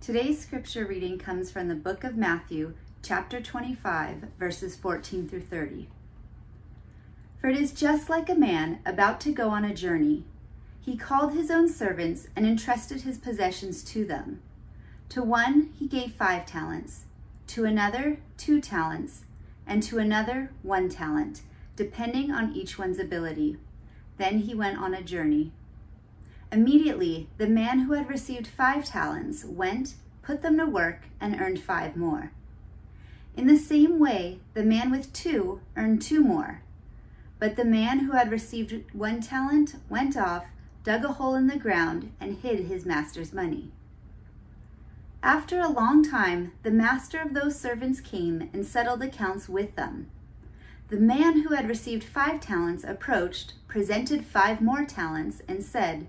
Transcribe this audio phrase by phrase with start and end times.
[0.00, 5.88] Today's scripture reading comes from the book of Matthew, chapter 25, verses 14 through 30.
[7.38, 10.24] For it is just like a man about to go on a journey.
[10.80, 14.40] He called his own servants and entrusted his possessions to them.
[15.10, 17.04] To one he gave five talents,
[17.48, 19.24] to another two talents,
[19.66, 21.42] and to another one talent,
[21.76, 23.58] depending on each one's ability.
[24.16, 25.52] Then he went on a journey.
[26.52, 31.60] Immediately, the man who had received five talents went, put them to work, and earned
[31.60, 32.32] five more.
[33.36, 36.62] In the same way, the man with two earned two more.
[37.38, 40.44] But the man who had received one talent went off,
[40.82, 43.70] dug a hole in the ground, and hid his master's money.
[45.22, 50.10] After a long time, the master of those servants came and settled accounts with them.
[50.88, 56.08] The man who had received five talents approached, presented five more talents, and said,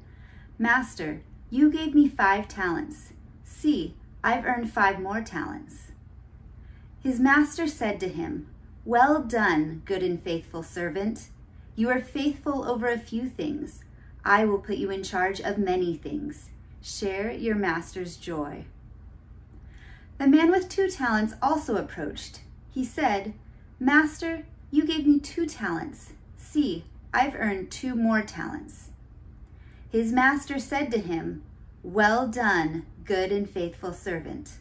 [0.61, 3.13] Master, you gave me five talents.
[3.43, 5.91] See, I've earned five more talents.
[7.02, 8.45] His master said to him,
[8.86, 11.30] Well done, good and faithful servant.
[11.75, 13.83] You are faithful over a few things.
[14.23, 16.52] I will put you in charge of many things.
[16.80, 18.66] Share your master's joy.
[20.19, 22.41] The man with two talents also approached.
[22.69, 23.33] He said,
[23.80, 26.14] Master, you gave me two talents.
[26.38, 28.91] See, I've earned two more talents.
[29.92, 31.44] His master said to him,
[31.84, 34.59] Well done, good and faithful servant.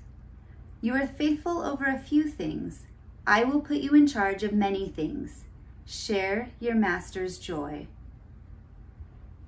[0.80, 2.86] You are faithful over a few things.
[3.28, 5.44] I will put you in charge of many things.
[5.86, 7.86] Share your master's joy.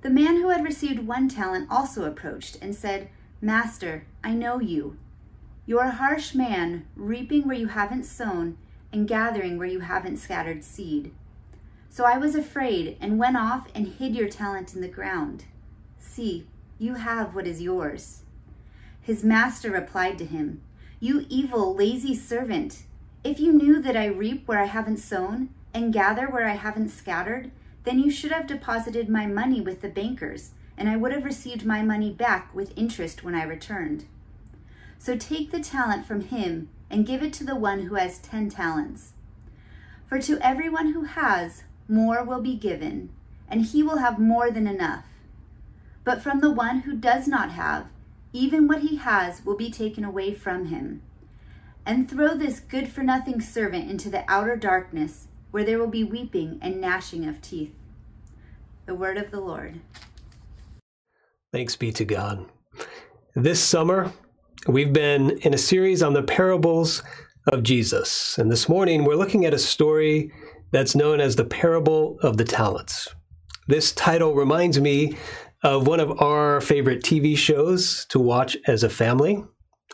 [0.03, 3.09] The man who had received one talent also approached and said,
[3.41, 4.95] Master, I know you.
[5.65, 8.57] You're a harsh man, reaping where you haven't sown
[8.93, 11.13] and gathering where you haven't scattered seed.
[11.89, 15.43] So I was afraid and went off and hid your talent in the ground.
[16.15, 16.45] See,
[16.77, 18.21] you have what is yours.
[19.01, 20.61] His master replied to him,
[20.99, 22.83] You evil, lazy servant,
[23.23, 26.89] if you knew that I reap where I haven't sown and gather where I haven't
[26.89, 27.49] scattered,
[27.83, 31.65] then you should have deposited my money with the bankers, and I would have received
[31.65, 34.05] my money back with interest when I returned.
[34.99, 38.51] So take the talent from him and give it to the one who has ten
[38.51, 39.13] talents.
[40.05, 43.09] For to everyone who has, more will be given,
[43.49, 45.05] and he will have more than enough.
[46.03, 47.87] But from the one who does not have,
[48.33, 51.01] even what he has will be taken away from him.
[51.85, 56.03] And throw this good for nothing servant into the outer darkness, where there will be
[56.03, 57.73] weeping and gnashing of teeth.
[58.85, 59.81] The word of the Lord.
[61.51, 62.45] Thanks be to God.
[63.35, 64.11] This summer,
[64.67, 67.03] we've been in a series on the parables
[67.47, 68.37] of Jesus.
[68.37, 70.31] And this morning, we're looking at a story
[70.71, 73.07] that's known as the parable of the talents.
[73.67, 75.17] This title reminds me
[75.63, 79.43] of one of our favorite TV shows to watch as a family,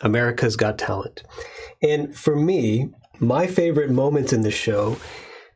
[0.02, 1.24] America's Got Talent.
[1.82, 4.98] And for me, my favorite moments in the show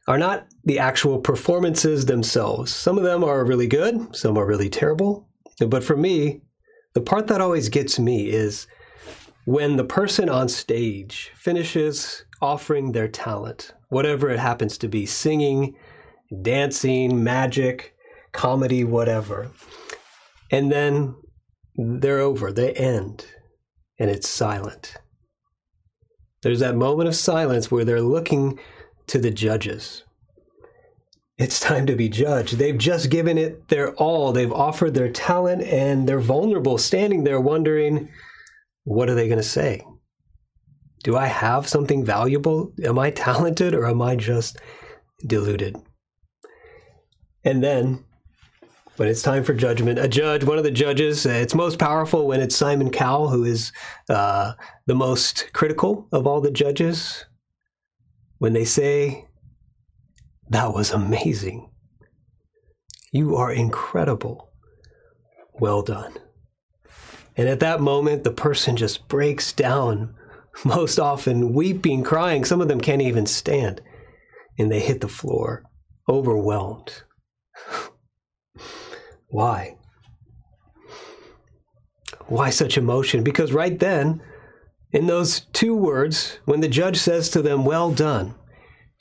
[0.07, 2.73] are not the actual performances themselves.
[2.73, 5.27] Some of them are really good, some are really terrible.
[5.59, 6.41] But for me,
[6.93, 8.67] the part that always gets me is
[9.45, 15.75] when the person on stage finishes offering their talent, whatever it happens to be singing,
[16.41, 17.95] dancing, magic,
[18.31, 19.49] comedy, whatever.
[20.51, 21.15] And then
[21.75, 23.25] they're over, they end,
[23.99, 24.95] and it's silent.
[26.41, 28.59] There's that moment of silence where they're looking
[29.07, 30.03] to the judges.
[31.37, 32.57] It's time to be judged.
[32.57, 34.31] They've just given it their all.
[34.31, 38.09] They've offered their talent and they're vulnerable, standing there wondering,
[38.83, 39.83] what are they going to say?
[41.03, 42.71] Do I have something valuable?
[42.83, 44.57] Am I talented or am I just
[45.25, 45.75] deluded?
[47.43, 48.05] And then
[48.97, 52.27] when it's time for judgment, a judge, one of the judges, uh, it's most powerful
[52.27, 53.71] when it's Simon Cowell, who is
[54.09, 54.53] uh,
[54.85, 57.25] the most critical of all the judges.
[58.37, 59.27] When they say,
[60.49, 61.71] That was amazing.
[63.11, 64.51] You are incredible.
[65.53, 66.13] Well done.
[67.35, 70.13] And at that moment, the person just breaks down,
[70.65, 72.45] most often weeping, crying.
[72.45, 73.81] Some of them can't even stand.
[74.59, 75.63] And they hit the floor,
[76.07, 77.03] overwhelmed.
[79.33, 79.77] Why?
[82.27, 83.23] Why such emotion?
[83.23, 84.21] Because right then,
[84.91, 88.35] in those two words, when the judge says to them, Well done,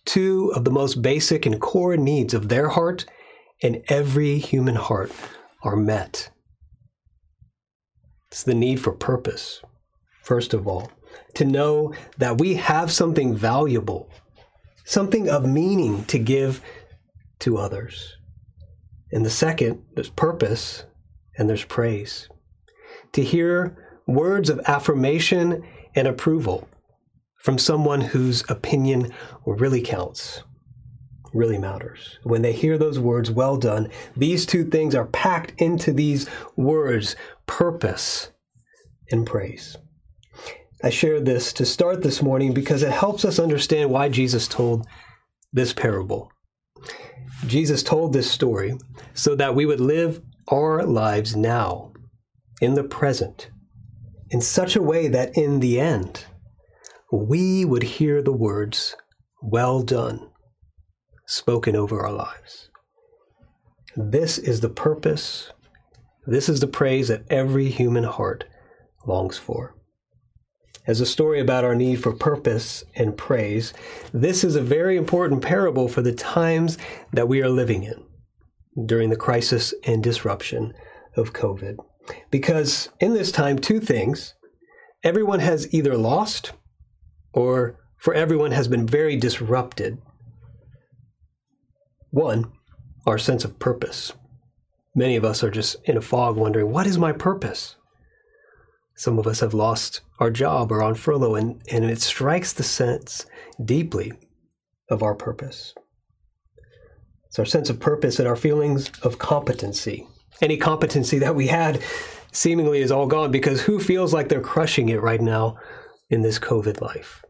[0.06, 3.04] two of the most basic and core needs of their heart
[3.62, 5.12] and every human heart
[5.62, 6.30] are met.
[8.30, 9.60] It's the need for purpose,
[10.22, 10.90] first of all,
[11.34, 14.08] to know that we have something valuable,
[14.86, 16.62] something of meaning to give
[17.40, 18.16] to others.
[19.12, 20.84] And the second, there's purpose
[21.36, 22.28] and there's praise.
[23.12, 23.76] To hear
[24.06, 25.62] words of affirmation
[25.94, 26.68] and approval
[27.42, 29.12] from someone whose opinion
[29.44, 30.42] really counts,
[31.34, 32.18] really matters.
[32.22, 37.16] When they hear those words, well done, these two things are packed into these words
[37.46, 38.30] purpose
[39.10, 39.76] and praise.
[40.82, 44.86] I share this to start this morning because it helps us understand why Jesus told
[45.52, 46.30] this parable.
[47.46, 48.76] Jesus told this story
[49.14, 51.92] so that we would live our lives now,
[52.60, 53.50] in the present,
[54.30, 56.26] in such a way that in the end,
[57.10, 58.96] we would hear the words,
[59.42, 60.30] Well done,
[61.26, 62.70] spoken over our lives.
[63.96, 65.52] This is the purpose,
[66.26, 68.44] this is the praise that every human heart
[69.06, 69.74] longs for.
[70.84, 73.72] As a story about our need for purpose and praise,
[74.12, 76.76] this is a very important parable for the times
[77.12, 78.04] that we are living in
[78.86, 80.74] during the crisis and disruption
[81.16, 81.76] of COVID.
[82.30, 84.34] Because in this time, two things
[85.04, 86.52] everyone has either lost
[87.32, 89.98] or for everyone has been very disrupted.
[92.10, 92.50] One,
[93.06, 94.12] our sense of purpose.
[94.94, 97.76] Many of us are just in a fog wondering, what is my purpose?
[98.94, 102.62] Some of us have lost our job or on furlough, and, and it strikes the
[102.62, 103.26] sense
[103.64, 104.12] deeply
[104.88, 105.74] of our purpose.
[107.26, 110.06] It's our sense of purpose and our feelings of competency.
[110.40, 111.82] Any competency that we had
[112.30, 115.56] seemingly is all gone because who feels like they're crushing it right now
[116.10, 117.24] in this COVID life?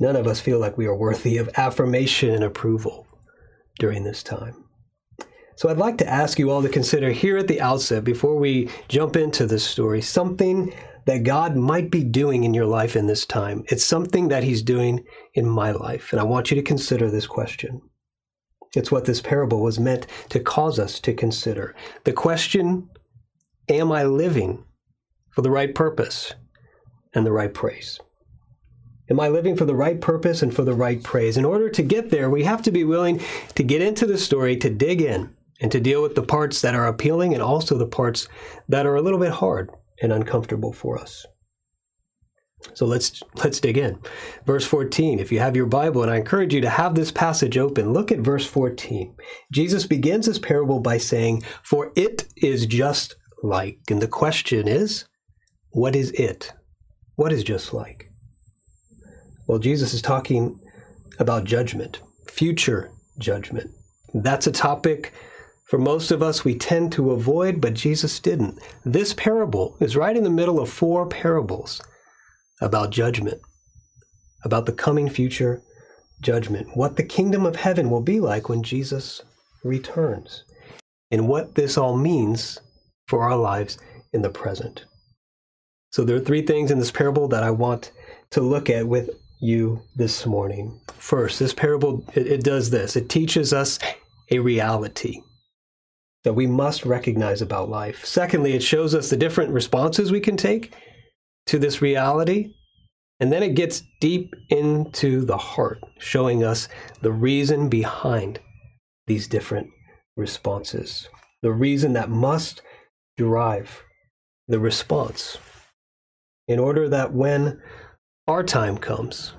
[0.00, 3.06] None of us feel like we are worthy of affirmation and approval
[3.78, 4.63] during this time.
[5.56, 8.70] So I'd like to ask you all to consider here at the outset, before we
[8.88, 10.74] jump into this story, something
[11.06, 13.64] that God might be doing in your life in this time.
[13.68, 15.04] It's something that He's doing
[15.34, 16.12] in my life.
[16.12, 17.82] And I want you to consider this question.
[18.74, 21.74] It's what this parable was meant to cause us to consider.
[22.04, 22.88] The question
[23.68, 24.64] Am I living
[25.30, 26.34] for the right purpose
[27.14, 27.98] and the right praise?
[29.10, 31.36] Am I living for the right purpose and for the right praise?
[31.36, 33.20] In order to get there, we have to be willing
[33.54, 36.74] to get into the story, to dig in, and to deal with the parts that
[36.74, 38.28] are appealing and also the parts
[38.68, 39.70] that are a little bit hard
[40.02, 41.26] and uncomfortable for us.
[42.72, 43.98] So let's let's dig in.
[44.46, 45.18] Verse 14.
[45.18, 48.10] If you have your Bible and I encourage you to have this passage open, look
[48.10, 49.14] at verse 14.
[49.52, 55.04] Jesus begins this parable by saying, "For it is just like." And the question is,
[55.72, 56.52] what is it?
[57.16, 58.06] What is just like?
[59.46, 60.58] Well, Jesus is talking
[61.18, 63.70] about judgment, future judgment.
[64.14, 65.12] That's a topic
[65.74, 68.60] for most of us, we tend to avoid, but Jesus didn't.
[68.84, 71.80] This parable is right in the middle of four parables
[72.60, 73.40] about judgment,
[74.44, 75.64] about the coming future
[76.20, 79.20] judgment, what the kingdom of heaven will be like when Jesus
[79.64, 80.44] returns,
[81.10, 82.60] and what this all means
[83.08, 83.76] for our lives
[84.12, 84.84] in the present.
[85.90, 87.90] So, there are three things in this parable that I want
[88.30, 89.10] to look at with
[89.40, 90.80] you this morning.
[90.98, 93.80] First, this parable it, it does this it teaches us
[94.30, 95.20] a reality
[96.24, 98.04] that we must recognize about life.
[98.04, 100.74] Secondly, it shows us the different responses we can take
[101.46, 102.54] to this reality.
[103.20, 106.68] And then it gets deep into the heart, showing us
[107.00, 108.40] the reason behind
[109.06, 109.68] these different
[110.16, 111.08] responses,
[111.42, 112.62] the reason that must
[113.16, 113.82] derive
[114.48, 115.38] the response,
[116.48, 117.60] in order that when
[118.26, 119.32] our time comes,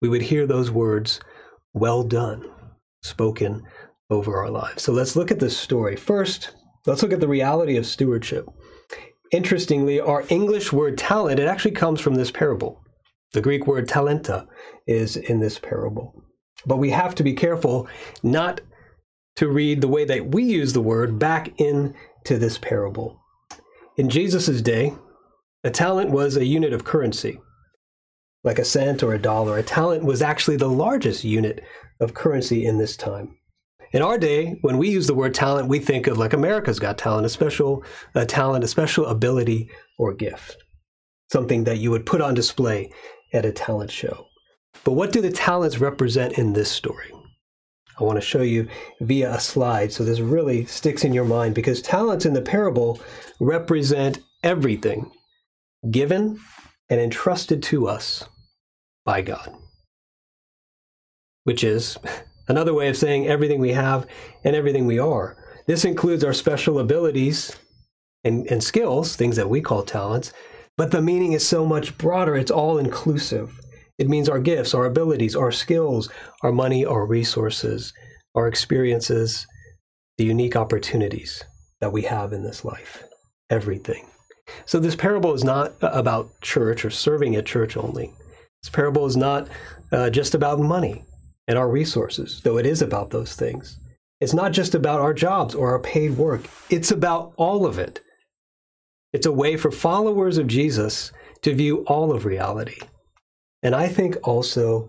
[0.00, 1.20] we would hear those words,
[1.72, 2.50] well done,
[3.02, 3.62] spoken
[4.12, 4.82] over our lives.
[4.82, 5.96] So let's look at this story.
[5.96, 6.54] First,
[6.86, 8.46] let's look at the reality of stewardship.
[9.32, 12.82] Interestingly, our English word talent, it actually comes from this parable.
[13.32, 14.46] The Greek word talenta
[14.86, 16.22] is in this parable.
[16.66, 17.88] But we have to be careful
[18.22, 18.60] not
[19.36, 23.18] to read the way that we use the word back into this parable.
[23.96, 24.94] In Jesus' day,
[25.64, 27.40] a talent was a unit of currency,
[28.44, 29.56] like a cent or a dollar.
[29.56, 31.64] A talent was actually the largest unit
[32.00, 33.36] of currency in this time.
[33.92, 36.96] In our day, when we use the word talent, we think of like America's Got
[36.96, 37.84] Talent, a special
[38.14, 40.64] a talent, a special ability or gift,
[41.30, 42.90] something that you would put on display
[43.34, 44.26] at a talent show.
[44.84, 47.12] But what do the talents represent in this story?
[48.00, 48.66] I want to show you
[49.02, 52.98] via a slide so this really sticks in your mind because talents in the parable
[53.40, 55.12] represent everything
[55.90, 56.40] given
[56.88, 58.24] and entrusted to us
[59.04, 59.54] by God,
[61.44, 61.98] which is
[62.48, 64.06] Another way of saying everything we have
[64.44, 65.36] and everything we are.
[65.66, 67.56] This includes our special abilities
[68.24, 70.32] and, and skills, things that we call talents,
[70.76, 72.34] but the meaning is so much broader.
[72.36, 73.60] It's all inclusive.
[73.98, 76.08] It means our gifts, our abilities, our skills,
[76.42, 77.92] our money, our resources,
[78.34, 79.46] our experiences,
[80.18, 81.44] the unique opportunities
[81.80, 83.04] that we have in this life.
[83.50, 84.06] Everything.
[84.66, 88.12] So this parable is not about church or serving at church only.
[88.62, 89.48] This parable is not
[89.92, 91.04] uh, just about money
[91.52, 93.78] and our resources, though it is about those things.
[94.22, 96.46] It's not just about our jobs or our paid work.
[96.70, 98.00] It's about all of it.
[99.12, 102.78] It's a way for followers of Jesus to view all of reality.
[103.62, 104.88] And I think also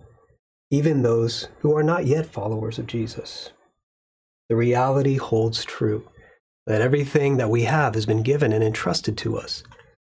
[0.70, 3.50] even those who are not yet followers of Jesus.
[4.48, 6.08] The reality holds true
[6.66, 9.64] that everything that we have has been given and entrusted to us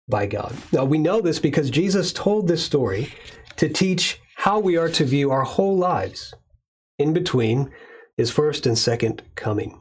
[0.10, 0.53] by God.
[0.74, 3.13] Now, we know this because Jesus told this story
[3.55, 6.34] to teach how we are to view our whole lives
[6.98, 7.71] in between
[8.17, 9.79] his first and second coming.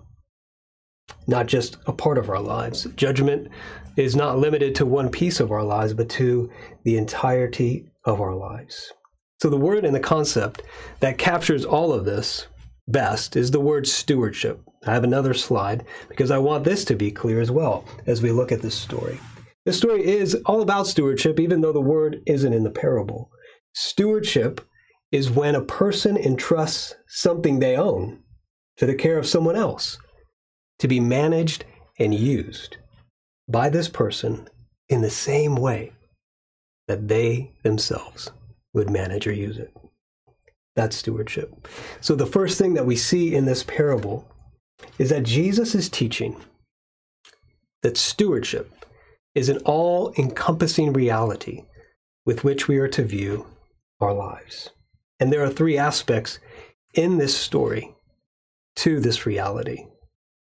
[1.27, 2.85] Not just a part of our lives.
[2.97, 3.49] Judgment
[3.97, 6.51] is not limited to one piece of our lives, but to
[6.85, 8.93] the entirety of our lives.
[9.43, 10.63] So, the word and the concept
[11.01, 12.47] that captures all of this
[12.89, 14.61] best is the word stewardship.
[14.87, 18.33] I have another slide because I want this to be clear as well as we
[18.33, 19.19] look at this story.
[19.67, 23.31] This story is all about stewardship, even though the word isn't in the parable.
[23.75, 24.61] Stewardship
[25.13, 28.23] is when a person entrusts something they own
[28.77, 29.99] to the care of someone else
[30.79, 31.65] to be managed
[31.99, 32.77] and used
[33.49, 34.49] by this person
[34.89, 35.93] in the same way
[36.89, 38.31] that they themselves
[38.73, 39.77] would manage or use it.
[40.77, 41.69] That's stewardship.
[42.01, 44.29] So, the first thing that we see in this parable
[44.99, 46.37] is that Jesus is teaching
[47.83, 48.73] that stewardship
[49.35, 51.65] is an all encompassing reality
[52.25, 53.47] with which we are to view
[54.01, 54.71] our lives.
[55.21, 56.39] And there are three aspects
[56.95, 57.95] in this story
[58.77, 59.87] to this reality.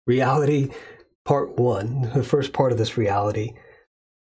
[0.06, 0.70] Reality,
[1.24, 3.54] part one, the first part of this reality.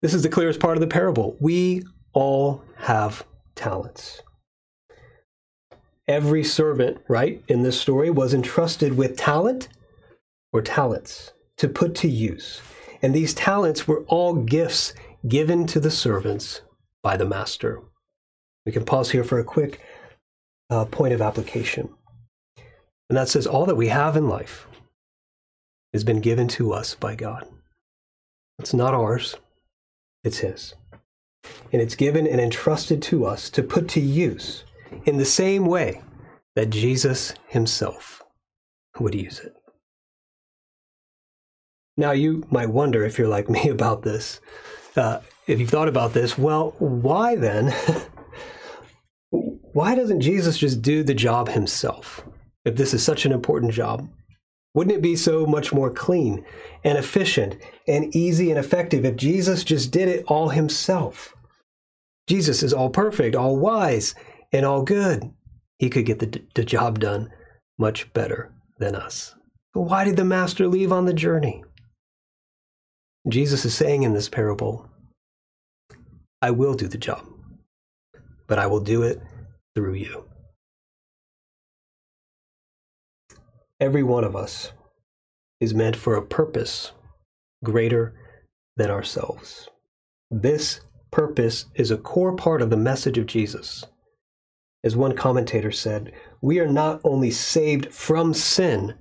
[0.02, 1.36] This is the clearest part of the parable.
[1.40, 1.84] We
[2.14, 3.25] all have
[3.56, 4.22] talents.
[6.08, 9.70] Every servant, right, in this story was entrusted with talent
[10.54, 12.62] or talents to put to use.
[13.02, 14.94] And these talents were all gifts
[15.28, 16.62] given to the servants
[17.02, 17.82] by the master.
[18.66, 19.82] We can pause here for a quick
[20.69, 21.89] uh, point of application.
[23.10, 24.67] And that says all that we have in life
[25.93, 27.48] has been given to us by God.
[28.60, 29.36] It's not ours,
[30.24, 30.74] it's His.
[31.72, 34.63] And it's given and entrusted to us to put to use
[35.05, 36.01] in the same way
[36.55, 38.24] that Jesus Himself
[39.00, 39.53] would use it.
[41.98, 44.41] Now, you might wonder if you're like me about this.
[44.95, 47.74] Uh, if you've thought about this, well, why then
[49.75, 52.24] why doesn't Jesus just do the job himself?
[52.63, 54.08] If this is such an important job,
[54.74, 56.46] wouldn't it be so much more clean
[56.86, 61.36] and efficient and easy and effective if Jesus just did it all himself?
[62.25, 64.15] Jesus is all perfect, all wise,
[64.53, 65.29] and all good.
[65.77, 67.29] He could get the, the job done
[67.77, 69.36] much better than us.
[69.74, 71.65] But why did the master leave on the journey?
[73.27, 74.89] Jesus is saying in this parable,
[76.41, 77.27] I will do the job,
[78.48, 79.22] but I will do it
[79.75, 80.25] through you.
[83.79, 84.72] Every one of us
[85.60, 86.91] is meant for a purpose
[87.63, 88.13] greater
[88.77, 89.70] than ourselves.
[90.32, 93.84] This purpose is a core part of the message of Jesus.
[94.84, 98.94] As one commentator said, we are not only saved from sin,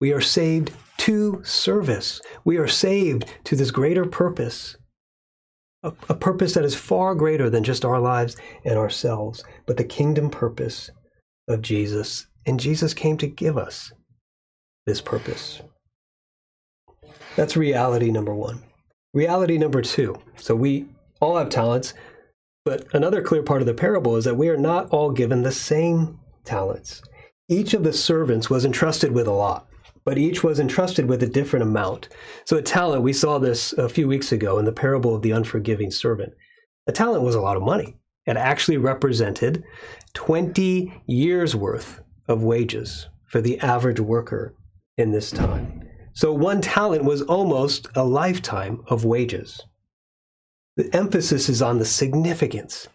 [0.00, 2.20] we are saved to service.
[2.44, 4.76] We are saved to this greater purpose
[5.82, 9.84] a, a purpose that is far greater than just our lives and ourselves, but the
[9.84, 10.90] kingdom purpose
[11.48, 12.26] of Jesus.
[12.46, 13.92] And Jesus came to give us
[14.86, 15.62] this purpose.
[17.36, 18.62] That's reality number one.
[19.12, 20.16] Reality number two.
[20.36, 20.86] So we
[21.20, 21.94] all have talents,
[22.64, 25.52] but another clear part of the parable is that we are not all given the
[25.52, 27.02] same talents.
[27.48, 29.66] Each of the servants was entrusted with a lot
[30.04, 32.08] but each was entrusted with a different amount.
[32.44, 35.32] So a talent, we saw this a few weeks ago in the parable of the
[35.32, 36.32] unforgiving servant.
[36.86, 37.96] A talent was a lot of money.
[38.26, 39.64] It actually represented
[40.14, 44.54] 20 years worth of wages for the average worker
[44.96, 45.88] in this time.
[46.12, 49.60] So one talent was almost a lifetime of wages.
[50.76, 52.88] The emphasis is on the significance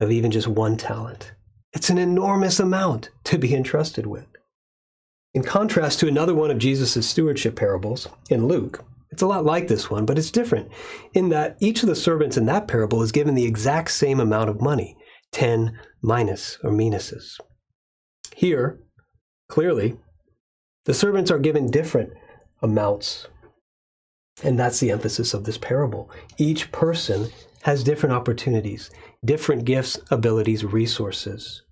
[0.00, 1.32] of even just one talent.
[1.72, 4.26] It's an enormous amount to be entrusted with.
[5.34, 9.68] In contrast to another one of Jesus' stewardship parables in Luke, it's a lot like
[9.68, 10.70] this one, but it's different
[11.14, 14.50] in that each of the servants in that parable is given the exact same amount
[14.50, 14.96] of money
[15.32, 17.38] 10 minas or minuses.
[18.34, 18.80] Here,
[19.48, 19.96] clearly,
[20.84, 22.12] the servants are given different
[22.60, 23.26] amounts.
[24.42, 26.10] And that's the emphasis of this parable.
[26.36, 27.28] Each person
[27.62, 28.90] has different opportunities,
[29.24, 31.62] different gifts, abilities, resources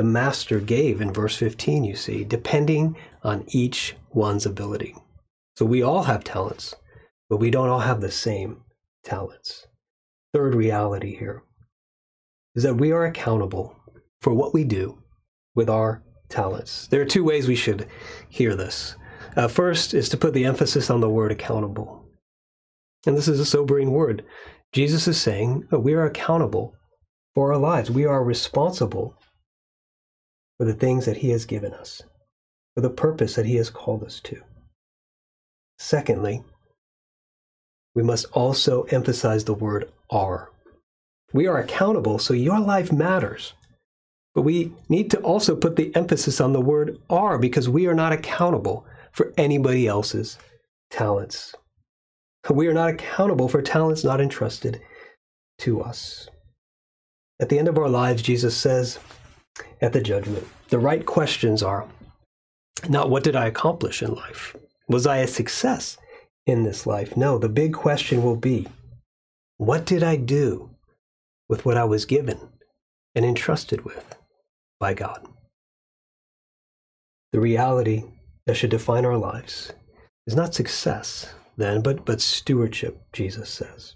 [0.00, 4.96] the master gave in verse 15, you see, depending on each one's ability.
[5.56, 6.74] So we all have talents,
[7.28, 8.62] but we don't all have the same
[9.04, 9.66] talents.
[10.32, 11.42] Third reality here
[12.54, 13.76] is that we are accountable
[14.22, 15.02] for what we do
[15.54, 16.86] with our talents.
[16.86, 17.86] There are two ways we should
[18.30, 18.96] hear this.
[19.36, 22.06] Uh, first is to put the emphasis on the word accountable.
[23.06, 24.24] And this is a sobering word.
[24.72, 26.74] Jesus is saying we are accountable
[27.34, 27.90] for our lives.
[27.90, 29.14] We are responsible
[30.60, 32.02] for the things that He has given us,
[32.74, 34.42] for the purpose that He has called us to.
[35.78, 36.44] Secondly,
[37.94, 40.50] we must also emphasize the word are.
[41.32, 43.54] We are accountable, so your life matters.
[44.34, 47.94] But we need to also put the emphasis on the word are because we are
[47.94, 50.36] not accountable for anybody else's
[50.90, 51.54] talents.
[52.50, 54.78] We are not accountable for talents not entrusted
[55.60, 56.28] to us.
[57.40, 58.98] At the end of our lives, Jesus says
[59.80, 61.86] at the judgment, the right questions are
[62.88, 64.56] not what did I accomplish in life?
[64.88, 65.98] Was I a success
[66.46, 67.16] in this life?
[67.16, 68.66] No, the big question will be
[69.56, 70.70] what did I do
[71.48, 72.38] with what I was given
[73.14, 74.16] and entrusted with
[74.78, 75.26] by God?
[77.32, 78.04] The reality
[78.46, 79.72] that should define our lives
[80.26, 83.94] is not success, then, but, but stewardship, Jesus says.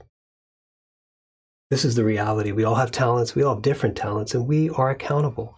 [1.70, 2.52] This is the reality.
[2.52, 5.56] We all have talents, we all have different talents, and we are accountable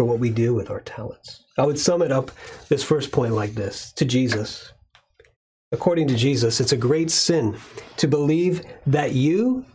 [0.00, 1.44] for what we do with our talents.
[1.58, 2.30] I would sum it up
[2.70, 4.72] this first point like this to Jesus.
[5.72, 7.58] According to Jesus, it's a great sin
[7.98, 9.66] to believe that you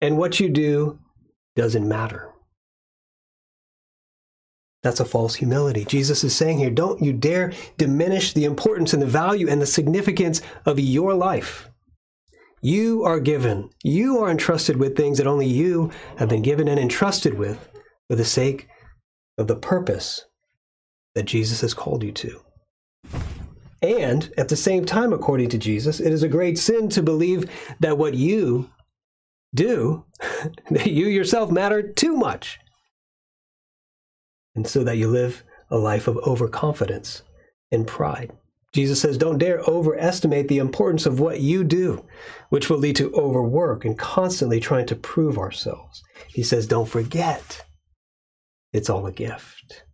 [0.00, 0.98] and what you do
[1.54, 2.32] doesn't matter.
[4.82, 5.84] That's a false humility.
[5.84, 9.66] Jesus is saying here, don't you dare diminish the importance and the value and the
[9.66, 11.68] significance of your life.
[12.62, 16.80] You are given, you are entrusted with things that only you have been given and
[16.80, 17.68] entrusted with
[18.08, 18.66] for the sake
[19.38, 20.24] of the purpose
[21.14, 22.40] that Jesus has called you to.
[23.82, 27.50] And at the same time, according to Jesus, it is a great sin to believe
[27.80, 28.70] that what you
[29.54, 30.04] do,
[30.70, 32.58] that you yourself matter too much
[34.54, 37.22] and so that you live a life of overconfidence
[37.70, 38.32] and pride.
[38.72, 42.04] Jesus says, Don't dare overestimate the importance of what you do,
[42.50, 46.02] which will lead to overwork and constantly trying to prove ourselves.
[46.28, 47.64] He says, Don't forget,
[48.74, 49.84] it's all a gift.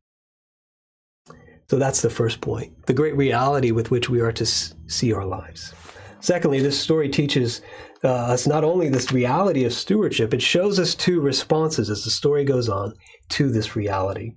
[1.68, 5.24] So that's the first point the great reality with which we are to see our
[5.24, 5.72] lives.
[6.18, 7.62] Secondly, this story teaches
[8.02, 12.10] uh, us not only this reality of stewardship, it shows us two responses as the
[12.10, 12.94] story goes on
[13.28, 14.32] to this reality.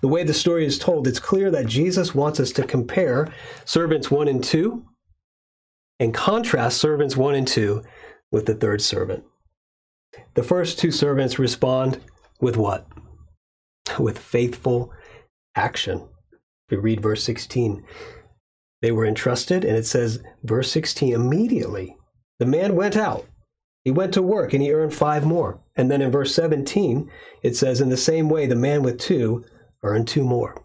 [0.00, 3.32] The way the story is told, it's clear that Jesus wants us to compare
[3.64, 4.84] servants 1 and 2
[6.00, 7.82] and contrast servants 1 and 2
[8.30, 9.24] with the third servant.
[10.34, 12.00] The first two servants respond
[12.40, 12.86] with what?
[13.98, 14.92] With faithful
[15.54, 16.08] action.
[16.70, 17.84] We read verse 16.
[18.82, 21.96] They were entrusted, and it says, verse 16, immediately
[22.38, 23.26] the man went out.
[23.84, 25.60] He went to work and he earned five more.
[25.76, 27.10] And then in verse 17,
[27.42, 29.44] it says, In the same way, the man with two
[29.82, 30.62] earned two more.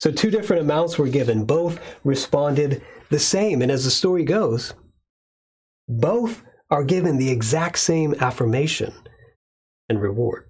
[0.00, 1.44] So, two different amounts were given.
[1.44, 3.62] Both responded the same.
[3.62, 4.74] And as the story goes,
[5.88, 8.92] both are given the exact same affirmation
[9.88, 10.48] and reward.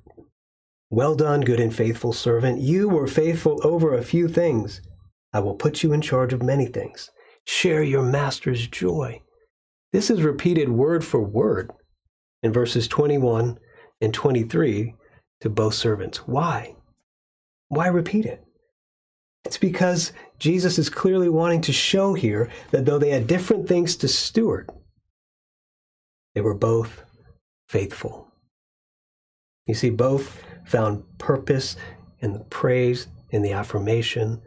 [0.91, 2.61] Well done, good and faithful servant.
[2.61, 4.81] You were faithful over a few things.
[5.33, 7.11] I will put you in charge of many things.
[7.47, 9.23] Share your master's joy.
[9.93, 11.73] This is repeated word for word
[12.43, 13.59] in verses 21
[14.01, 14.95] and 23
[15.41, 16.19] to both servants.
[16.27, 16.77] Why?
[17.69, 18.45] Why repeat it?
[19.45, 23.97] It's because Jesus is clearly wanting to show here that though they had different things
[23.97, 24.71] to steward,
[26.35, 27.03] they were both
[27.69, 28.29] faithful.
[29.67, 31.77] You see, both found purpose
[32.21, 34.41] in the praise and the affirmation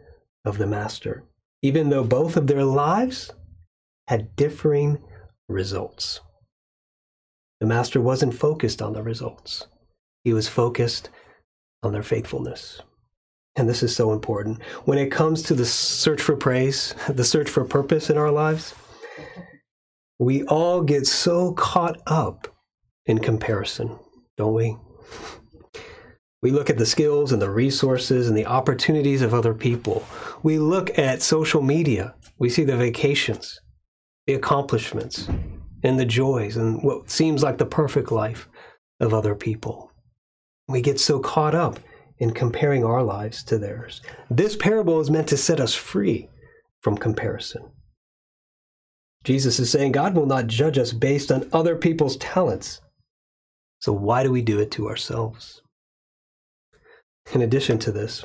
[0.46, 1.24] of the Master,
[1.62, 3.32] even though both of their lives
[4.08, 5.04] had differing
[5.50, 6.22] results.
[7.60, 9.68] The Master wasn't focused on the results,
[10.24, 11.10] he was focused
[11.84, 12.82] on their faithfulness
[13.58, 17.50] and this is so important, when it comes to the search for praise, the search
[17.50, 18.74] for purpose in our lives,
[20.20, 22.48] we all get so caught up
[23.08, 23.98] in comparison,
[24.38, 24.78] don't we?
[26.42, 30.06] We look at the skills and the resources and the opportunities of other people.
[30.44, 32.14] We look at social media.
[32.38, 33.60] We see the vacations,
[34.28, 35.28] the accomplishments,
[35.84, 38.48] and the joys and what seems like the perfect life
[39.00, 39.92] of other people.
[40.68, 41.80] We get so caught up
[42.20, 44.02] in comparing our lives to theirs.
[44.30, 46.30] This parable is meant to set us free
[46.82, 47.72] from comparison.
[49.24, 52.82] Jesus is saying God will not judge us based on other people's talents.
[53.80, 55.62] So why do we do it to ourselves?
[57.34, 58.24] In addition to this,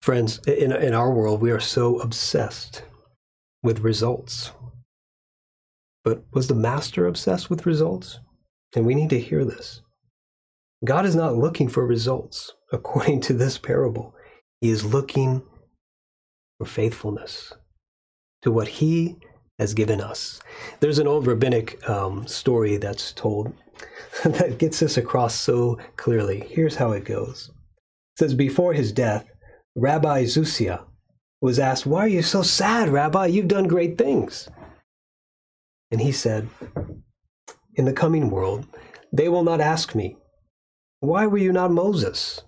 [0.00, 2.82] friends, in, in our world, we are so obsessed
[3.62, 4.52] with results.
[6.04, 8.20] But was the master obsessed with results?
[8.76, 9.82] And we need to hear this.
[10.84, 14.14] God is not looking for results according to this parable.
[14.60, 15.42] He is looking
[16.58, 17.52] for faithfulness
[18.42, 19.16] to what He
[19.58, 20.40] has given us.
[20.80, 23.52] There's an old rabbinic um, story that's told
[24.32, 26.46] that gets this across so clearly.
[26.48, 29.28] Here's how it goes It says, Before his death,
[29.76, 30.84] Rabbi Zusia
[31.42, 33.26] was asked, Why are you so sad, Rabbi?
[33.26, 34.48] You've done great things.
[35.90, 36.48] And he said,
[37.74, 38.66] In the coming world,
[39.12, 40.16] they will not ask me,
[41.00, 42.40] Why were you not Moses?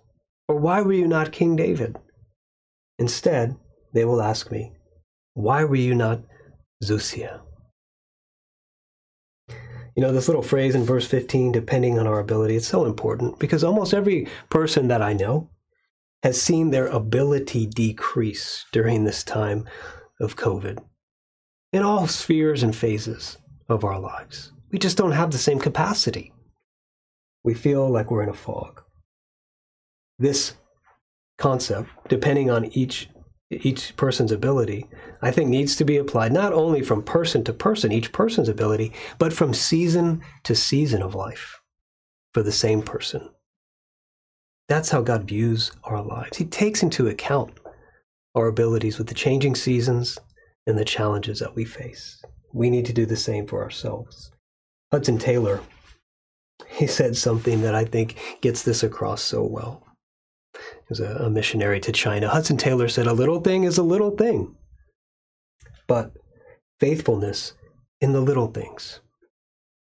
[0.49, 1.97] Or why were you not King David?
[2.99, 3.55] Instead,
[3.93, 4.73] they will ask me,
[5.35, 6.23] Why were you not
[6.83, 7.41] Zusia?
[9.97, 13.39] You know, this little phrase in verse 15, depending on our ability, it's so important
[13.39, 15.49] because almost every person that I know
[16.23, 19.67] has seen their ability decrease during this time
[20.21, 20.85] of COVID
[21.73, 23.39] in all spheres and phases
[23.71, 24.53] of our lives.
[24.71, 26.35] We just don't have the same capacity.
[27.43, 28.83] We feel like we're in a fog.
[30.19, 30.55] This
[31.39, 33.09] concept, depending on each
[33.51, 34.87] each person's ability,
[35.23, 38.93] I think needs to be applied not only from person to person, each person's ability,
[39.19, 41.61] but from season to season of life
[42.35, 43.31] for the same person.
[44.69, 46.37] That's how God views our lives.
[46.37, 47.61] He takes into account
[48.35, 50.19] our abilities with the changing seasons
[50.67, 52.21] and the challenges that we face.
[52.53, 54.33] We need to do the same for ourselves.
[54.91, 55.61] Hudson Taylor,
[56.67, 59.86] he said something that I think gets this across so well
[60.89, 62.29] was a, a missionary to China.
[62.29, 64.55] Hudson Taylor said, A little thing is a little thing.
[65.87, 66.13] But
[66.81, 67.55] faithfulness
[68.01, 69.01] in the little things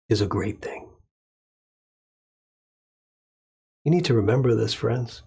[0.09, 0.88] is a great thing.
[3.85, 5.23] You need to remember this, friends.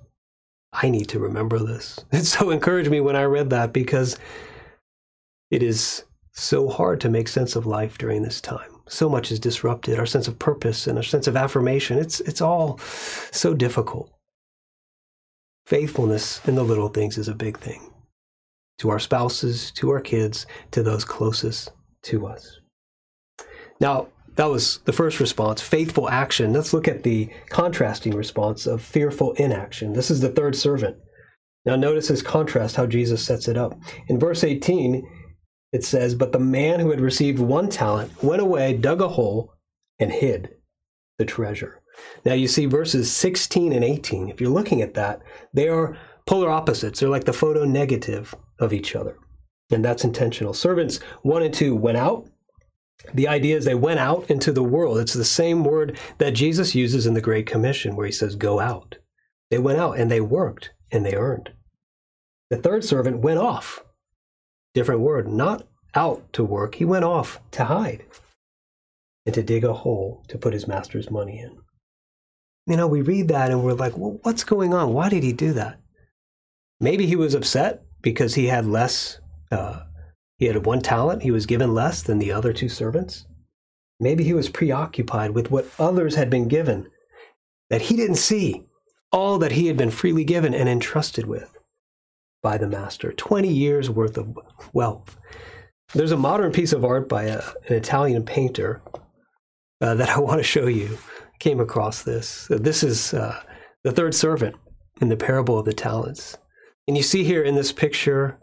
[0.72, 2.00] I need to remember this.
[2.12, 4.18] It so encouraged me when I read that because
[5.50, 8.72] it is so hard to make sense of life during this time.
[8.88, 11.98] So much is disrupted, our sense of purpose and our sense of affirmation.
[11.98, 12.78] It's, it's all
[13.32, 14.12] so difficult.
[15.66, 17.92] Faithfulness in the little things is a big thing
[18.78, 21.72] to our spouses, to our kids, to those closest
[22.04, 22.60] to us.
[23.80, 26.52] Now, that was the first response, faithful action.
[26.52, 29.94] Let's look at the contrasting response of fearful inaction.
[29.94, 30.98] This is the third servant.
[31.66, 33.80] Now, notice this contrast, how Jesus sets it up.
[34.08, 35.08] In verse 18,
[35.72, 39.54] it says, But the man who had received one talent went away, dug a hole,
[40.00, 40.55] and hid
[41.18, 41.82] the treasure.
[42.26, 44.30] Now you see verses 16 and 18.
[44.30, 45.22] If you're looking at that,
[45.54, 47.00] they are polar opposites.
[47.00, 49.18] They're like the photo negative of each other.
[49.72, 50.54] And that's intentional.
[50.54, 52.28] Servants 1 and 2 went out.
[53.14, 54.98] The idea is they went out into the world.
[54.98, 58.60] It's the same word that Jesus uses in the Great Commission where he says, Go
[58.60, 58.98] out.
[59.50, 61.52] They went out and they worked and they earned.
[62.50, 63.84] The third servant went off.
[64.74, 66.76] Different word, not out to work.
[66.76, 68.06] He went off to hide
[69.26, 71.58] and to dig a hole to put his master's money in.
[72.68, 74.94] You know, we read that and we're like, well, what's going on?
[74.94, 75.80] Why did he do that?
[76.80, 79.20] Maybe he was upset because he had less,
[79.52, 79.82] uh,
[80.38, 83.26] he had one talent, he was given less than the other two servants.
[84.00, 86.90] Maybe he was preoccupied with what others had been given,
[87.70, 88.66] that he didn't see
[89.12, 91.58] all that he had been freely given and entrusted with
[92.44, 94.38] by the master 20 years worth of
[94.74, 95.18] wealth.
[95.94, 98.82] There's a modern piece of art by a, an Italian painter
[99.82, 100.98] uh, that I want to show you
[101.40, 102.48] came across this.
[102.50, 103.42] This is uh,
[103.84, 104.56] the third servant
[105.02, 106.38] in the parable of the talents.
[106.88, 108.40] And you see here in this picture,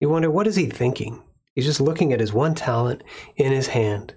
[0.00, 1.22] you wonder, what is he thinking?
[1.54, 3.02] He's just looking at his one talent
[3.36, 4.14] in his hand.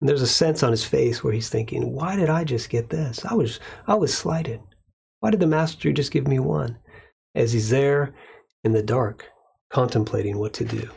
[0.00, 2.90] And there's a sense on his face where he's thinking, why did I just get
[2.90, 3.24] this?
[3.24, 4.60] I was, I was slighted.
[5.20, 6.78] Why did the master just give me one?
[7.34, 8.14] As he's there
[8.62, 9.26] in the dark,
[9.70, 10.88] contemplating what to do.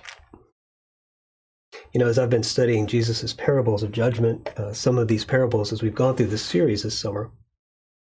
[1.93, 5.73] You know, as I've been studying Jesus' parables of judgment, uh, some of these parables
[5.73, 7.31] as we've gone through this series this summer,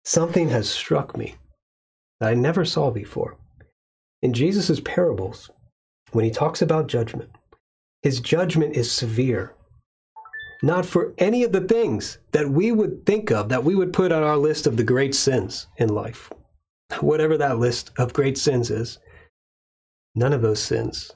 [0.04, 1.34] something has struck me
[2.20, 3.36] that I never saw before.
[4.22, 5.50] In Jesus' parables,
[6.12, 7.30] when he talks about judgment,
[8.02, 9.54] his judgment is severe.
[10.62, 14.12] Not for any of the things that we would think of, that we would put
[14.12, 16.30] on our list of the great sins in life.
[17.00, 18.98] Whatever that list of great sins is,
[20.14, 21.12] none of those sins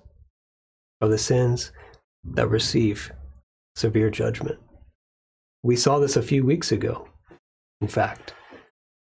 [1.01, 1.71] are the sins
[2.33, 3.13] that receive
[3.77, 4.59] severe judgment.
[5.63, 7.09] We saw this a few weeks ago.
[7.81, 8.35] In fact,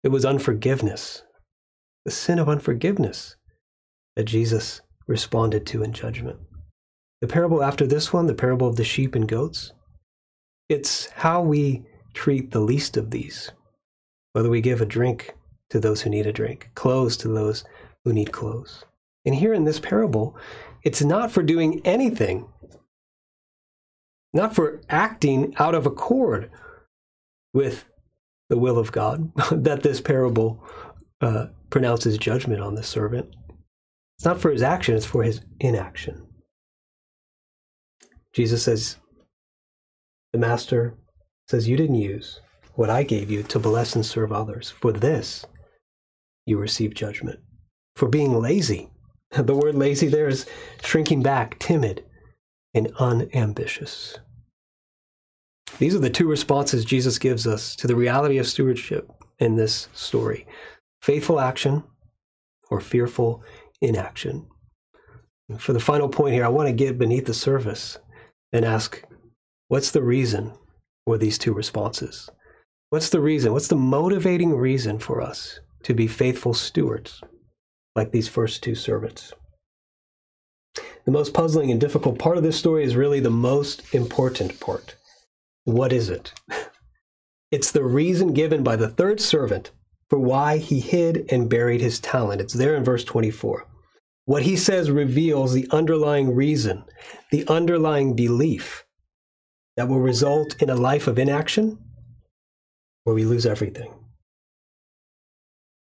[0.04, 1.24] it was unforgiveness,
[2.06, 3.36] the sin of unforgiveness,
[4.16, 6.40] that Jesus responded to in judgment.
[7.22, 9.74] The parable after this one, the parable of the sheep and goats,
[10.70, 13.52] it's how we treat the least of these,
[14.34, 15.34] whether we give a drink
[15.70, 17.64] to those who need a drink, clothes to those
[18.04, 18.86] who need clothes.
[19.26, 20.38] And here in this parable,
[20.84, 22.48] it's not for doing anything,
[24.34, 26.50] not for acting out of accord
[27.54, 27.86] with
[28.50, 30.64] the will of God, that this parable
[31.22, 33.36] uh, pronounces judgment on the servant.
[34.18, 36.28] It's not for his action, it's for his inaction.
[38.34, 38.98] Jesus says,
[40.34, 40.96] the master
[41.48, 42.42] says, You didn't use
[42.74, 44.72] what I gave you to bless and serve others.
[44.72, 45.46] For this,
[46.46, 47.40] you receive judgment.
[47.96, 48.90] For being lazy.
[49.36, 50.46] The word lazy there is
[50.84, 52.06] shrinking back, timid,
[52.76, 54.20] and unambitious.
[55.80, 59.90] These are the two responses Jesus gives us to the reality of stewardship in this
[59.94, 60.48] story
[61.02, 61.84] faithful action
[62.70, 63.44] or fearful
[63.82, 64.48] inaction.
[65.58, 67.98] For the final point here, I want to get beneath the surface
[68.54, 69.04] and ask
[69.68, 70.54] what's the reason
[71.06, 72.30] for these two responses?
[72.90, 73.52] What's the reason?
[73.52, 77.22] What's the motivating reason for us to be faithful stewards
[77.96, 79.34] like these first two servants?
[81.06, 84.96] The most puzzling and difficult part of this story is really the most important part.
[85.66, 86.34] What is it?
[87.52, 89.72] It's the reason given by the third servant
[90.10, 92.42] for why he hid and buried his talent.
[92.42, 93.66] It's there in verse 24.
[94.26, 96.84] What he says reveals the underlying reason,
[97.32, 98.86] the underlying belief
[99.76, 101.78] that will result in a life of inaction
[103.04, 103.94] where we lose everything.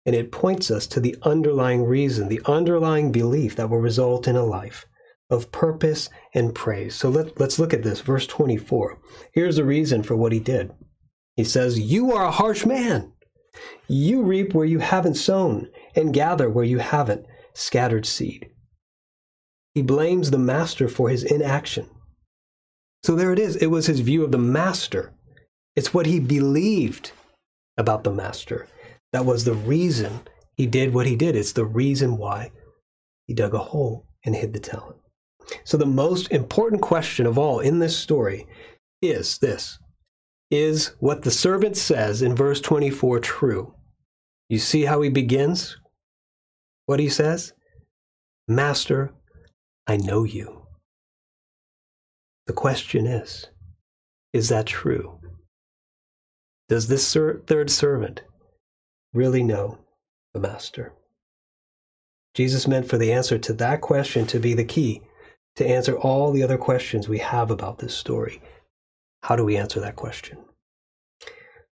[0.06, 4.36] And it points us to the underlying reason, the underlying belief that will result in
[4.36, 4.86] a life
[5.32, 6.94] of purpose and praise.
[6.94, 9.00] So let, let's look at this, verse 24.
[9.34, 10.72] Here's the reason for what he did.
[11.36, 13.13] He says, You are a harsh man.
[13.88, 18.50] You reap where you haven't sown and gather where you haven't scattered seed.
[19.74, 21.89] He blames the master for his inaction.
[23.04, 23.56] So there it is.
[23.56, 25.13] It was his view of the master.
[25.76, 27.12] It's what he believed
[27.78, 28.67] about the master.
[29.13, 30.22] That was the reason
[30.56, 31.36] he did what he did.
[31.36, 32.52] It's the reason why
[33.26, 34.98] he dug a hole and hid the talent.
[35.63, 38.47] So the most important question of all in this story
[39.01, 39.80] is this
[40.49, 43.73] is what the servant says in verse 24 true?
[44.49, 45.77] You see how he begins?
[46.86, 47.54] What he says?
[48.47, 49.13] Master,
[49.88, 50.67] I know you.
[52.47, 53.47] The question is
[54.34, 55.19] Is that true?
[56.67, 58.21] Does this third servant
[59.13, 59.80] really know
[60.34, 60.93] the Master?
[62.34, 65.01] Jesus meant for the answer to that question to be the key
[65.55, 68.41] to answer all the other questions we have about this story.
[69.23, 70.37] How do we answer that question?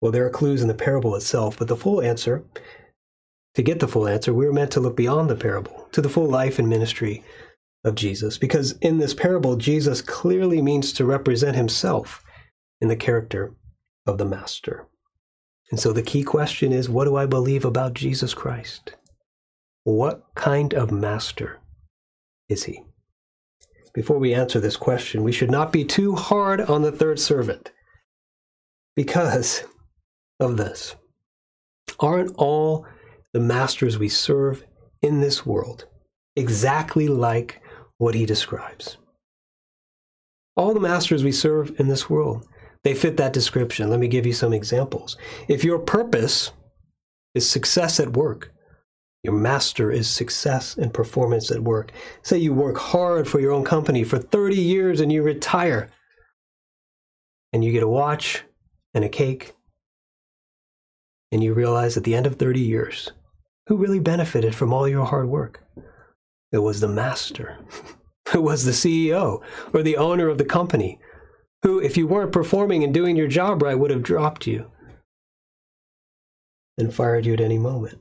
[0.00, 2.44] Well, there are clues in the parable itself, but the full answer,
[3.54, 6.28] to get the full answer, we're meant to look beyond the parable to the full
[6.28, 7.24] life and ministry
[7.84, 8.36] of Jesus.
[8.36, 12.22] Because in this parable, Jesus clearly means to represent himself
[12.80, 13.54] in the character
[14.06, 14.86] of the Master.
[15.70, 18.94] And so the key question is what do I believe about Jesus Christ?
[19.84, 21.58] What kind of Master
[22.48, 22.85] is he?
[23.96, 27.72] Before we answer this question, we should not be too hard on the third servant
[28.94, 29.64] because
[30.38, 30.94] of this.
[31.98, 32.86] Aren't all
[33.32, 34.62] the masters we serve
[35.00, 35.86] in this world
[36.36, 37.62] exactly like
[37.96, 38.98] what he describes?
[40.58, 42.46] All the masters we serve in this world,
[42.84, 43.88] they fit that description.
[43.88, 45.16] Let me give you some examples.
[45.48, 46.52] If your purpose
[47.34, 48.52] is success at work,
[49.22, 51.92] your master is success and performance at work.
[52.22, 55.90] Say you work hard for your own company for 30 years and you retire
[57.52, 58.44] and you get a watch
[58.94, 59.54] and a cake
[61.32, 63.12] and you realize at the end of 30 years,
[63.66, 65.64] who really benefited from all your hard work?
[66.52, 67.58] It was the master.
[68.34, 69.42] it was the CEO
[69.74, 71.00] or the owner of the company
[71.62, 74.70] who, if you weren't performing and doing your job right, would have dropped you
[76.78, 78.00] and fired you at any moment.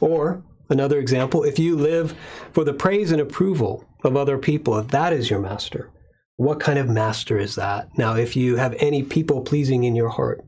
[0.00, 2.14] Or another example, if you live
[2.52, 5.90] for the praise and approval of other people, if that is your master,
[6.36, 7.88] what kind of master is that?
[7.96, 10.44] Now, if you have any people pleasing in your heart,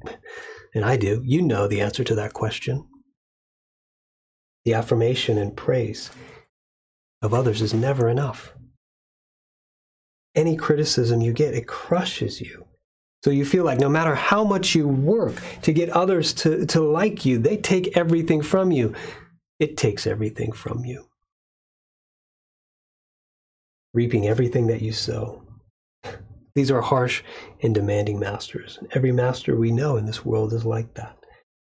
[0.75, 2.87] and I do, you know the answer to that question.
[4.65, 6.11] The affirmation and praise
[7.23, 8.53] of others is never enough.
[10.35, 12.67] Any criticism you get, it crushes you.
[13.25, 16.81] So you feel like no matter how much you work to get others to, to
[16.81, 18.95] like you, they take everything from you.
[19.59, 21.07] It takes everything from you.
[23.95, 25.43] Reaping everything that you sow.
[26.55, 27.23] These are harsh
[27.63, 28.79] and demanding masters.
[28.93, 31.17] Every master we know in this world is like that.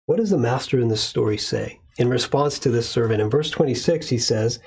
[0.06, 1.80] What does the master in this story say?
[1.98, 4.60] In response to this servant, in verse 26, he says,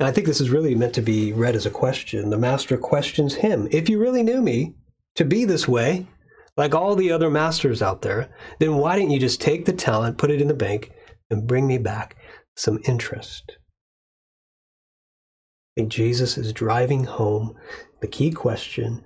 [0.00, 2.30] and I think this is really meant to be read as a question.
[2.30, 4.74] The master questions him If you really knew me
[5.14, 6.06] to be this way,
[6.56, 10.18] like all the other masters out there, then why didn't you just take the talent,
[10.18, 10.90] put it in the bank,
[11.30, 12.16] and bring me back
[12.56, 13.58] some interest?
[15.76, 17.56] I think Jesus is driving home
[18.00, 19.02] the key question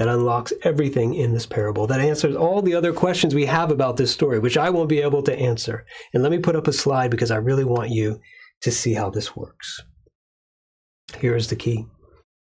[0.00, 3.98] that unlocks everything in this parable, that answers all the other questions we have about
[3.98, 5.84] this story, which I won't be able to answer.
[6.14, 8.18] And let me put up a slide because I really want you
[8.62, 9.82] to see how this works.
[11.18, 11.86] Here is the key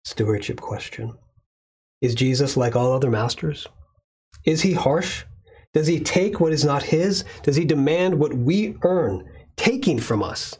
[0.03, 1.13] stewardship question
[2.01, 3.65] Is Jesus like all other masters?
[4.45, 5.23] Is he harsh?
[5.73, 7.23] Does he take what is not his?
[7.43, 10.58] Does he demand what we earn, taking from us?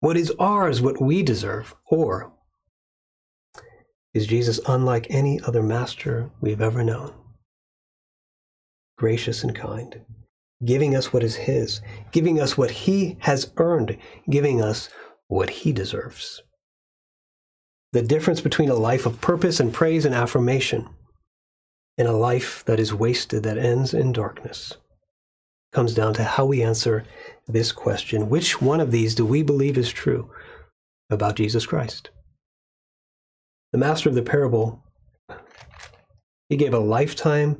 [0.00, 1.74] What is ours, what we deserve?
[1.90, 2.32] Or
[4.14, 7.12] is Jesus unlike any other master we've ever known?
[8.96, 10.00] Gracious and kind,
[10.64, 11.80] giving us what is His,
[12.12, 13.96] giving us what He has earned,
[14.28, 14.88] giving us
[15.28, 16.42] what He deserves.
[17.92, 20.88] The difference between a life of purpose and praise and affirmation
[22.00, 24.78] and a life that is wasted, that ends in darkness,
[25.70, 27.04] comes down to how we answer
[27.46, 30.30] this question Which one of these do we believe is true
[31.10, 32.10] about Jesus Christ?
[33.72, 34.82] the master of the parable,
[36.48, 37.58] he gave a lifetime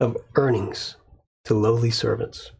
[0.00, 0.96] of earnings
[1.44, 2.52] to lowly servants.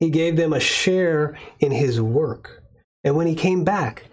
[0.00, 2.62] He gave them a share in his work.
[3.04, 4.04] And when he came back,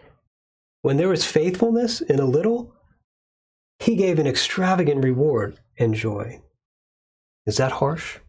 [0.82, 2.74] when there was faithfulness in a little,
[3.80, 6.42] he gave an extravagant reward and joy.
[7.46, 8.20] Is that harsh?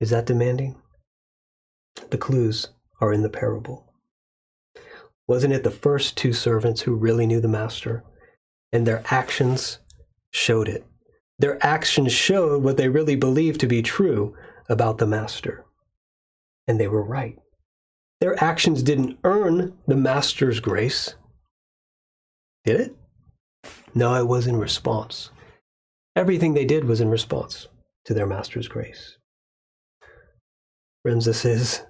[0.00, 0.80] Is that demanding?
[2.10, 2.68] The clues
[3.00, 3.92] are in the parable.
[5.26, 8.04] Wasn't it the first two servants who really knew the master?
[8.72, 9.78] and their actions
[10.30, 10.84] showed it.
[11.38, 14.34] Their actions showed what they really believed to be true
[14.68, 15.64] about the master.
[16.68, 17.38] And they were right.
[18.20, 21.14] Their actions didn't earn the master's grace.
[22.64, 22.96] Did it?
[23.94, 25.30] No, it was in response.
[26.16, 27.68] Everything they did was in response
[28.04, 29.16] to their master's grace.
[31.02, 31.82] Friends, this is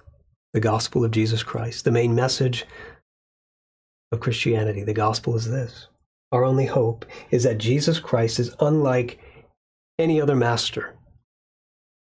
[0.53, 1.85] the gospel of Jesus Christ.
[1.85, 2.65] The main message
[4.11, 5.87] of Christianity, the gospel is this
[6.31, 9.19] our only hope is that Jesus Christ is unlike
[9.99, 10.95] any other master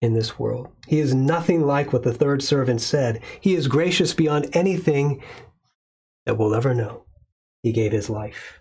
[0.01, 0.67] in this world.
[0.87, 3.21] He is nothing like what the third servant said.
[3.39, 5.23] He is gracious beyond anything
[6.25, 7.05] that we'll ever know.
[7.63, 8.60] He gave his life.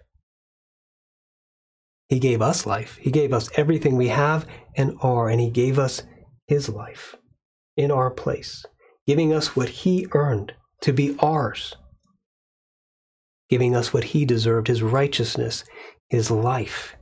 [2.11, 2.99] He gave us life.
[3.01, 4.47] He gave us everything we have
[4.77, 6.03] and are, and he gave us
[6.47, 7.17] his life
[7.75, 8.67] in our place,
[9.07, 11.77] giving us what he earned to be ours
[13.51, 15.65] giving us what he deserved his righteousness,
[16.09, 16.97] his life,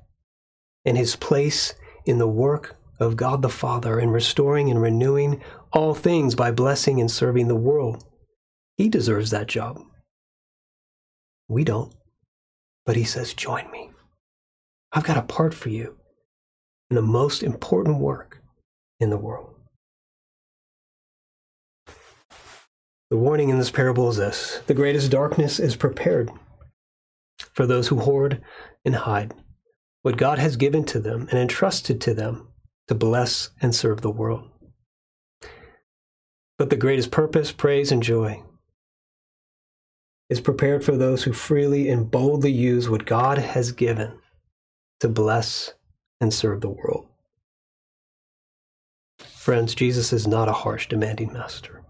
[0.85, 1.75] and his place
[2.07, 5.43] in the work of God the Father in restoring and renewing
[5.73, 8.03] all things by blessing and serving the world.
[8.79, 9.79] He deserves that job.
[11.49, 11.95] We don't.
[12.87, 13.91] But he says, Join me.
[14.93, 15.97] I've got a part for you
[16.91, 18.43] in the most important work
[19.01, 19.55] in the world.
[23.11, 26.31] The warning in this parable is this the greatest darkness is prepared
[27.53, 28.43] for those who hoard
[28.85, 29.35] and hide
[30.03, 32.49] what God has given to them and entrusted to them
[32.87, 34.49] to bless and serve the world.
[36.57, 38.43] But the greatest purpose, praise, and joy
[40.29, 44.19] is prepared for those who freely and boldly use what God has given
[45.01, 45.75] to bless
[46.21, 47.07] and serve the world.
[49.19, 51.83] Friends, Jesus is not a harsh, demanding master.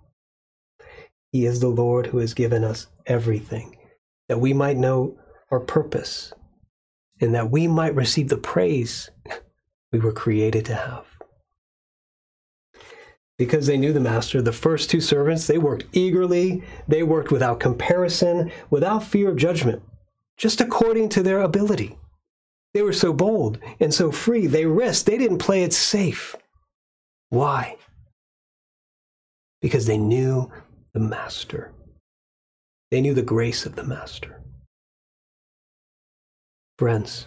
[1.32, 3.76] He is the Lord who has given us everything
[4.28, 5.18] that we might know
[5.50, 6.32] our purpose
[7.20, 9.10] and that we might receive the praise
[9.92, 11.06] we were created to have.
[13.36, 17.60] Because they knew the master, the first two servants, they worked eagerly, they worked without
[17.60, 19.82] comparison, without fear of judgment,
[20.36, 21.96] just according to their ability.
[22.74, 26.36] They were so bold and so free, they risked, they didn't play it safe.
[27.30, 27.76] Why?
[29.60, 30.50] Because they knew
[30.94, 31.72] the Master.
[32.90, 34.42] They knew the grace of the Master.
[36.78, 37.26] Friends,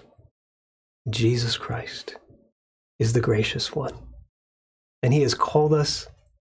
[1.10, 2.16] Jesus Christ
[3.00, 3.94] is the gracious one,
[5.04, 6.08] and He has called us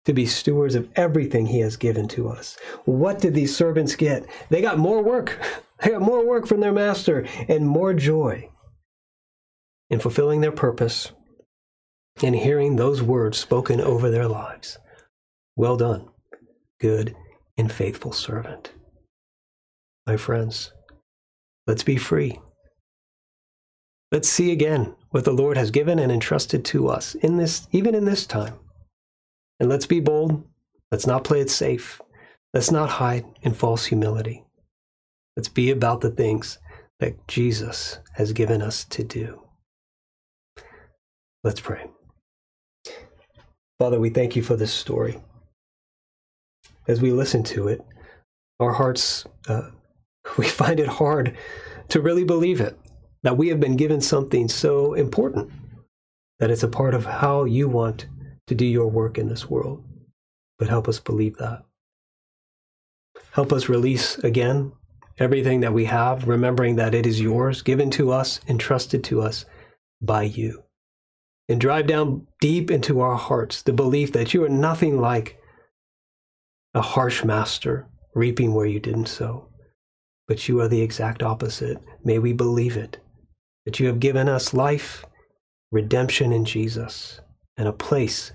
[0.07, 2.57] to be stewards of everything He has given to us.
[2.85, 4.27] What did these servants get?
[4.49, 5.39] They got more work.
[5.83, 8.49] They got more work from their master and more joy
[9.91, 11.13] in fulfilling their purpose
[12.23, 14.79] and hearing those words spoken over their lives.
[15.57, 16.09] Well done,
[16.81, 17.15] good
[17.57, 18.73] and faithful servant.
[20.07, 20.73] My friends,
[21.67, 22.41] let's be free.
[24.13, 27.95] Let's see again what the Lord has given and entrusted to us in this, even
[27.95, 28.55] in this time.
[29.59, 30.45] And let's be bold.
[30.93, 32.01] Let's not play it safe.
[32.55, 34.45] Let's not hide in false humility.
[35.37, 36.59] Let's be about the things
[37.01, 39.46] that Jesus has given us to do.
[41.47, 41.87] Let's pray.
[43.79, 45.21] Father, we thank you for this story
[46.89, 47.87] as we listen to it,
[48.59, 49.71] our hearts, uh,
[50.39, 51.37] we find it hard
[51.91, 52.77] to really believe it,
[53.23, 55.53] that we have been given something so important,
[56.41, 58.07] that it's a part of how you want
[58.49, 59.85] to do your work in this world.
[60.59, 61.63] But help us believe that.
[63.31, 64.73] Help us release again
[65.21, 69.45] everything that we have, remembering that it is yours, given to us, entrusted to us
[70.03, 70.66] by you.
[71.49, 75.39] And drive down deep into our hearts the belief that you are nothing like
[76.75, 79.49] a harsh master reaping where you didn't sow,
[80.27, 81.79] but you are the exact opposite.
[82.03, 82.99] May we believe it,
[83.65, 85.05] that you have given us life,
[85.71, 87.21] redemption in Jesus,
[87.57, 88.33] and a place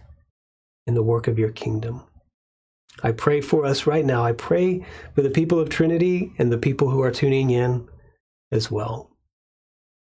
[0.87, 2.03] in the work of your kingdom.
[3.03, 4.23] I pray for us right now.
[4.23, 4.85] I pray
[5.15, 7.87] for the people of Trinity and the people who are tuning in
[8.51, 9.11] as well.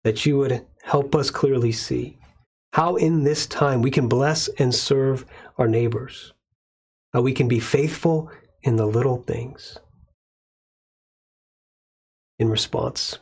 [0.03, 2.17] That you would help us clearly see
[2.73, 5.25] how in this time we can bless and serve
[5.59, 6.33] our neighbors,
[7.13, 8.31] how we can be faithful
[8.63, 9.77] in the little things
[12.39, 13.19] in response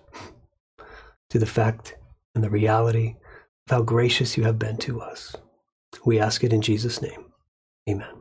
[1.29, 1.97] to the fact
[2.33, 3.15] and the reality
[3.67, 5.35] of how gracious you have been to us.
[6.05, 7.25] We ask it in Jesus' name.
[7.89, 8.20] Amen.